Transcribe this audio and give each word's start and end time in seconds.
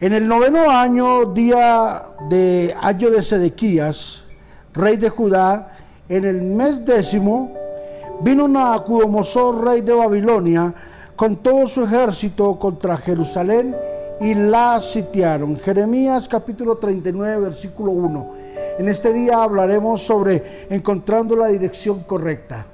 En 0.00 0.12
el 0.12 0.28
noveno 0.28 0.70
año, 0.70 1.24
día 1.24 2.06
de 2.30 2.72
año 2.80 3.10
de 3.10 3.20
Sedequías, 3.20 4.22
rey 4.72 4.96
de 4.96 5.08
Judá, 5.08 5.72
en 6.08 6.24
el 6.24 6.40
mes 6.40 6.84
décimo, 6.84 7.52
vino 8.20 8.46
Nabucodonosor, 8.46 9.64
rey 9.64 9.80
de 9.80 9.92
Babilonia, 9.92 10.72
con 11.16 11.38
todo 11.38 11.66
su 11.66 11.82
ejército 11.82 12.60
contra 12.60 12.96
Jerusalén 12.96 13.74
y 14.20 14.34
la 14.34 14.80
sitiaron. 14.80 15.56
Jeremías 15.56 16.28
capítulo 16.28 16.76
39, 16.76 17.40
versículo 17.40 17.90
1. 17.90 18.34
En 18.78 18.88
este 18.88 19.12
día 19.12 19.42
hablaremos 19.42 20.00
sobre 20.00 20.68
encontrando 20.70 21.34
la 21.34 21.48
dirección 21.48 22.04
correcta. 22.04 22.66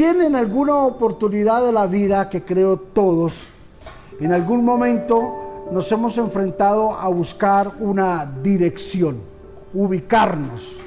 ¿Quién 0.00 0.22
en 0.22 0.34
alguna 0.34 0.76
oportunidad 0.76 1.62
de 1.62 1.72
la 1.72 1.86
vida, 1.86 2.30
que 2.30 2.42
creo 2.42 2.78
todos, 2.78 3.48
en 4.18 4.32
algún 4.32 4.64
momento 4.64 5.66
nos 5.70 5.92
hemos 5.92 6.16
enfrentado 6.16 6.92
a 6.92 7.06
buscar 7.08 7.70
una 7.80 8.24
dirección, 8.42 9.20
ubicarnos? 9.74 10.78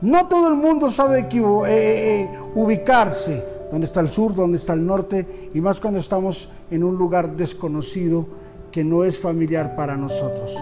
No 0.00 0.28
todo 0.28 0.48
el 0.48 0.54
mundo 0.54 0.90
sabe 0.90 1.18
eh, 1.18 1.28
eh, 1.30 2.22
eh, 2.22 2.40
ubicarse, 2.54 3.44
dónde 3.70 3.86
está 3.86 4.00
el 4.00 4.10
sur, 4.10 4.34
dónde 4.34 4.56
está 4.56 4.72
el 4.72 4.86
norte, 4.86 5.50
y 5.52 5.60
más 5.60 5.78
cuando 5.78 6.00
estamos 6.00 6.48
en 6.70 6.84
un 6.84 6.96
lugar 6.96 7.36
desconocido 7.36 8.24
que 8.70 8.82
no 8.82 9.04
es 9.04 9.18
familiar 9.18 9.76
para 9.76 9.94
nosotros. 9.94 10.56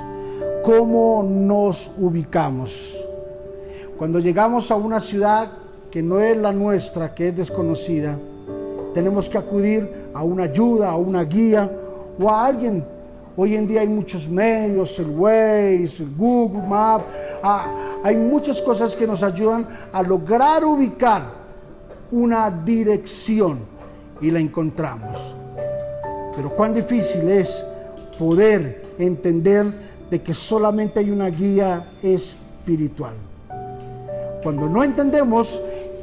¿Cómo 0.65 1.23
nos 1.23 1.93
ubicamos? 1.99 2.97
Cuando 3.97 4.19
llegamos 4.19 4.73
a 4.73 4.75
una 4.75 4.99
ciudad 4.99 5.53
que 5.91 6.03
no 6.03 6.21
es 6.21 6.37
la 6.37 6.53
nuestra, 6.53 7.15
que 7.15 7.29
es 7.29 7.37
desconocida, 7.37 8.17
tenemos 8.95 9.29
que 9.29 9.39
acudir 9.39 9.89
a 10.15 10.23
una 10.23 10.45
ayuda, 10.45 10.91
a 10.91 10.97
una 10.97 11.25
guía 11.25 11.71
o 12.19 12.29
a 12.29 12.47
alguien. 12.47 12.85
Hoy 13.37 13.57
en 13.57 13.67
día 13.67 13.81
hay 13.81 13.89
muchos 13.89 14.29
medios, 14.29 14.99
el 14.99 15.11
Waze, 15.11 16.03
el 16.03 16.15
Google 16.17 16.67
Map, 16.67 17.03
ah, 17.43 17.67
hay 18.03 18.17
muchas 18.17 18.61
cosas 18.61 18.95
que 18.97 19.07
nos 19.07 19.23
ayudan 19.23 19.67
a 19.93 20.03
lograr 20.03 20.65
ubicar 20.65 21.23
una 22.11 22.51
dirección 22.51 23.61
y 24.21 24.31
la 24.31 24.41
encontramos. 24.41 25.35
Pero 26.35 26.51
cuán 26.51 26.75
difícil 26.75 27.29
es 27.29 27.65
poder 28.19 28.83
entender 28.99 29.67
de 30.11 30.21
que 30.21 30.35
solamente 30.35 31.01
hay 31.01 31.11
una 31.11 31.29
guía 31.29 31.93
espiritual. 32.03 33.15
Cuando 34.43 34.69
no 34.69 34.83
entendemos 34.83 35.61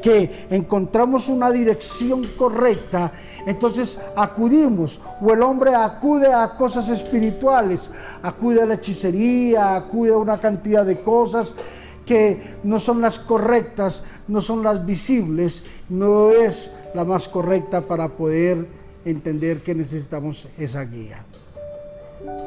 que 0.08 0.48
encontramos 0.52 1.28
una 1.28 1.52
dirección 1.52 2.24
correcta, 2.38 3.12
entonces 3.46 3.98
acudimos, 4.16 5.02
o 5.22 5.34
el 5.34 5.42
hombre 5.42 5.76
acude 5.76 6.34
a 6.34 6.56
cosas 6.56 6.88
espirituales, 6.88 7.82
acude 8.24 8.62
a 8.62 8.66
la 8.66 8.76
hechicería, 8.76 9.76
acude 9.76 10.14
a 10.14 10.18
una 10.18 10.38
cantidad 10.38 10.86
de 10.86 11.02
cosas 11.02 11.50
que 12.06 12.42
no 12.64 12.80
son 12.80 13.02
las 13.02 13.20
correctas, 13.20 14.02
no 14.30 14.42
son 14.42 14.64
las 14.64 14.86
visibles, 14.86 15.64
no 15.90 16.32
es 16.32 16.72
la 16.94 17.04
más 17.04 17.28
correcta 17.28 17.82
para 17.82 18.08
poder 18.08 18.66
entender 19.04 19.62
que 19.62 19.76
necesitamos 19.76 20.48
esa 20.58 20.86
guía. 20.86 21.26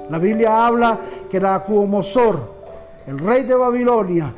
La 0.09 0.19
Biblia 0.19 0.67
habla 0.67 0.99
que 1.31 1.39
Nabucodonosor, 1.39 2.41
el 3.07 3.19
rey 3.19 3.43
de 3.43 3.55
Babilonia, 3.55 4.35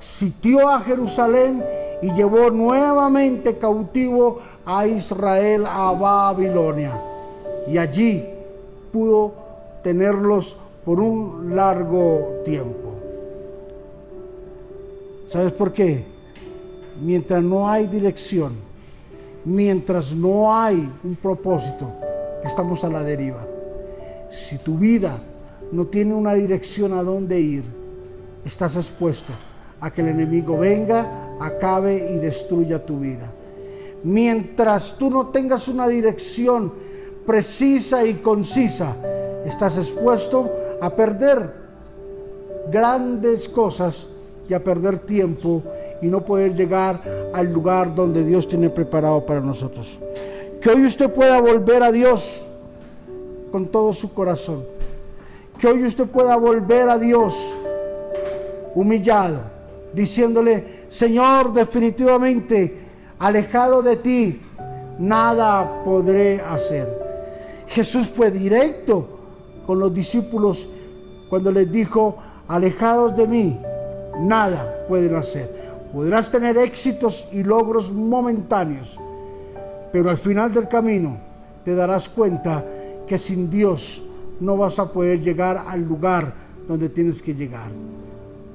sitió 0.00 0.70
a 0.70 0.80
Jerusalén 0.80 1.62
y 2.02 2.12
llevó 2.12 2.50
nuevamente 2.50 3.56
cautivo 3.56 4.40
a 4.66 4.86
Israel 4.86 5.64
a 5.66 5.92
Babilonia. 5.92 6.92
Y 7.68 7.78
allí 7.78 8.24
pudo 8.92 9.32
tenerlos 9.84 10.56
por 10.84 10.98
un 10.98 11.54
largo 11.54 12.42
tiempo. 12.44 12.92
¿Sabes 15.28 15.52
por 15.52 15.72
qué? 15.72 16.04
Mientras 17.00 17.42
no 17.42 17.70
hay 17.70 17.86
dirección, 17.86 18.52
mientras 19.44 20.14
no 20.14 20.54
hay 20.54 20.76
un 21.04 21.16
propósito, 21.16 21.90
estamos 22.44 22.82
a 22.84 22.88
la 22.88 23.02
deriva. 23.02 23.46
Si 24.28 24.58
tu 24.58 24.76
vida 24.76 25.18
no 25.70 25.86
tiene 25.86 26.14
una 26.14 26.34
dirección 26.34 26.92
a 26.92 27.02
dónde 27.02 27.40
ir, 27.40 27.64
estás 28.44 28.76
expuesto 28.76 29.32
a 29.80 29.90
que 29.90 30.00
el 30.02 30.08
enemigo 30.08 30.58
venga, 30.58 31.21
acabe 31.40 32.12
y 32.14 32.18
destruya 32.18 32.84
tu 32.84 32.98
vida. 33.00 33.30
Mientras 34.04 34.96
tú 34.98 35.10
no 35.10 35.28
tengas 35.28 35.68
una 35.68 35.88
dirección 35.88 36.72
precisa 37.26 38.04
y 38.04 38.14
concisa, 38.14 38.96
estás 39.46 39.76
expuesto 39.76 40.50
a 40.80 40.90
perder 40.90 41.52
grandes 42.70 43.48
cosas 43.48 44.08
y 44.48 44.54
a 44.54 44.62
perder 44.62 44.98
tiempo 45.00 45.62
y 46.00 46.06
no 46.06 46.24
poder 46.24 46.54
llegar 46.54 47.00
al 47.32 47.52
lugar 47.52 47.94
donde 47.94 48.24
Dios 48.24 48.48
tiene 48.48 48.70
preparado 48.70 49.24
para 49.24 49.40
nosotros. 49.40 49.98
Que 50.60 50.70
hoy 50.70 50.84
usted 50.84 51.12
pueda 51.12 51.40
volver 51.40 51.82
a 51.82 51.92
Dios 51.92 52.42
con 53.52 53.68
todo 53.68 53.92
su 53.92 54.12
corazón. 54.12 54.64
Que 55.58 55.68
hoy 55.68 55.84
usted 55.84 56.06
pueda 56.06 56.36
volver 56.36 56.88
a 56.88 56.98
Dios 56.98 57.36
humillado 58.74 59.52
diciéndole, 59.92 60.71
Señor, 60.92 61.54
definitivamente, 61.54 62.76
alejado 63.18 63.80
de 63.80 63.96
ti, 63.96 64.42
nada 64.98 65.82
podré 65.84 66.38
hacer. 66.42 66.86
Jesús 67.68 68.10
fue 68.10 68.30
directo 68.30 69.08
con 69.66 69.78
los 69.78 69.94
discípulos 69.94 70.68
cuando 71.30 71.50
les 71.50 71.72
dijo, 71.72 72.18
alejados 72.46 73.16
de 73.16 73.26
mí, 73.26 73.58
nada 74.20 74.84
pueden 74.86 75.16
hacer. 75.16 75.50
Podrás 75.94 76.30
tener 76.30 76.58
éxitos 76.58 77.26
y 77.32 77.42
logros 77.42 77.90
momentáneos, 77.90 79.00
pero 79.92 80.10
al 80.10 80.18
final 80.18 80.52
del 80.52 80.68
camino 80.68 81.16
te 81.64 81.74
darás 81.74 82.06
cuenta 82.10 82.62
que 83.06 83.16
sin 83.16 83.48
Dios 83.48 84.02
no 84.40 84.58
vas 84.58 84.78
a 84.78 84.92
poder 84.92 85.22
llegar 85.22 85.64
al 85.66 85.80
lugar 85.80 86.34
donde 86.68 86.90
tienes 86.90 87.22
que 87.22 87.34
llegar. 87.34 87.70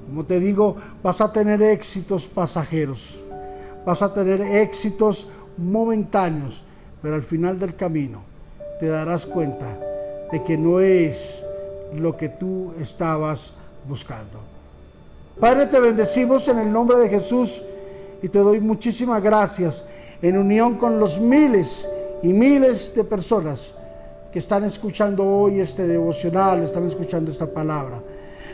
Como 0.08 0.24
te 0.24 0.40
digo, 0.40 0.78
vas 1.04 1.20
a 1.20 1.32
tener 1.32 1.62
éxitos 1.62 2.28
pasajeros, 2.28 3.22
vas 3.86 4.02
a 4.02 4.14
tener 4.14 4.42
éxitos 4.42 5.28
momentáneos, 5.58 6.64
pero 7.02 7.16
al 7.16 7.24
final 7.24 7.60
del 7.60 7.76
camino 7.76 8.22
te 8.80 8.88
darás 8.88 9.26
cuenta 9.26 9.78
de 10.32 10.44
que 10.44 10.58
no 10.58 10.80
es 10.80 11.44
lo 11.94 12.16
que 12.16 12.30
tú 12.30 12.74
estabas 12.80 13.52
buscando. 13.88 14.40
Padre, 15.40 15.68
te 15.68 15.80
bendecimos 15.80 16.48
en 16.48 16.60
el 16.60 16.72
nombre 16.72 16.98
de 16.98 17.10
Jesús 17.10 17.62
y 18.22 18.30
te 18.30 18.40
doy 18.40 18.62
muchísimas 18.62 19.22
gracias 19.22 19.84
en 20.22 20.38
unión 20.38 20.76
con 20.76 21.00
los 21.00 21.20
miles 21.20 21.88
y 22.24 22.30
miles 22.30 22.96
de 22.96 23.04
personas 23.04 23.72
que 24.32 24.40
están 24.40 24.64
escuchando 24.64 25.26
hoy 25.26 25.60
este 25.60 25.86
devocional, 25.86 26.64
están 26.64 26.88
escuchando 26.88 27.30
esta 27.30 27.46
palabra. 27.46 28.02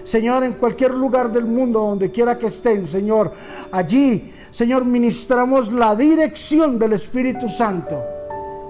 Señor, 0.03 0.43
en 0.43 0.53
cualquier 0.53 0.93
lugar 0.93 1.31
del 1.31 1.45
mundo, 1.45 1.79
donde 1.79 2.11
quiera 2.11 2.37
que 2.37 2.47
estén, 2.47 2.85
Señor, 2.85 3.31
allí, 3.71 4.33
Señor, 4.51 4.85
ministramos 4.85 5.71
la 5.71 5.95
dirección 5.95 6.77
del 6.77 6.93
Espíritu 6.93 7.49
Santo. 7.49 8.03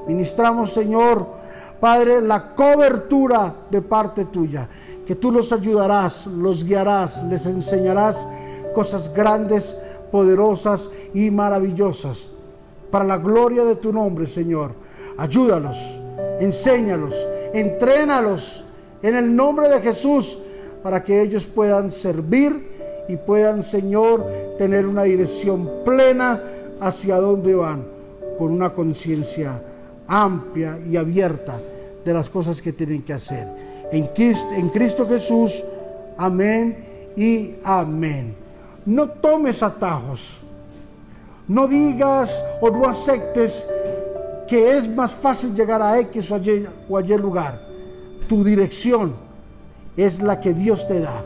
Ministramos, 0.07 0.71
Señor, 0.71 1.25
Padre, 1.79 2.21
la 2.21 2.53
cobertura 2.53 3.53
de 3.69 3.81
parte 3.81 4.25
tuya, 4.25 4.69
que 5.05 5.15
tú 5.15 5.31
los 5.31 5.51
ayudarás, 5.51 6.27
los 6.27 6.63
guiarás, 6.63 7.23
les 7.23 7.45
enseñarás 7.45 8.15
cosas 8.73 9.13
grandes, 9.13 9.75
poderosas 10.11 10.89
y 11.13 11.29
maravillosas. 11.31 12.29
Para 12.89 13.03
la 13.03 13.17
gloria 13.17 13.65
de 13.65 13.75
tu 13.75 13.91
nombre, 13.91 14.27
Señor, 14.27 14.71
ayúdalos, 15.17 15.77
enséñalos, 16.39 17.15
entrénalos 17.53 18.63
en 19.01 19.15
el 19.15 19.35
nombre 19.35 19.67
de 19.67 19.81
Jesús 19.81 20.37
para 20.83 21.03
que 21.03 21.21
ellos 21.21 21.45
puedan 21.45 21.91
servir 21.91 22.73
y 23.07 23.15
puedan, 23.15 23.63
Señor, 23.63 24.25
tener 24.57 24.85
una 24.85 25.03
dirección 25.03 25.69
plena 25.85 26.41
hacia 26.79 27.15
dónde 27.17 27.55
van, 27.55 27.85
con 28.37 28.51
una 28.51 28.71
conciencia 28.71 29.61
amplia 30.07 30.77
y 30.79 30.97
abierta 30.97 31.55
de 32.03 32.13
las 32.13 32.29
cosas 32.29 32.61
que 32.61 32.73
tienen 32.73 33.01
que 33.01 33.13
hacer. 33.13 33.47
En 33.91 34.69
Cristo, 34.69 35.07
Jesús, 35.07 35.63
amén 36.17 37.13
y 37.15 37.55
amén. 37.63 38.35
No 38.85 39.07
tomes 39.07 39.63
atajos. 39.63 40.39
No 41.47 41.67
digas 41.67 42.43
o 42.61 42.69
no 42.69 42.87
aceptes 42.87 43.67
que 44.47 44.77
es 44.77 44.87
más 44.87 45.11
fácil 45.11 45.53
llegar 45.53 45.81
a 45.81 45.99
X 45.99 46.31
o 46.31 46.35
a 46.35 46.41
o 46.89 46.97
a 46.97 47.01
lugar. 47.01 47.61
Tu 48.27 48.43
dirección 48.43 49.13
es 49.97 50.21
la 50.21 50.41
que 50.41 50.53
Dios 50.53 50.87
te 50.87 50.99
da 50.99 51.23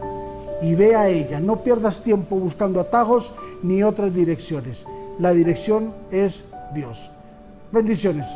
y 0.61 0.75
ve 0.75 0.95
a 0.95 1.09
ella. 1.09 1.39
No 1.39 1.57
pierdas 1.57 2.01
tiempo 2.01 2.35
buscando 2.35 2.79
atajos 2.79 3.31
ni 3.63 3.83
otras 3.83 4.13
direcciones. 4.13 4.83
La 5.19 5.31
dirección 5.31 5.93
es 6.11 6.43
Dios. 6.73 7.09
Bendiciones. 7.71 8.27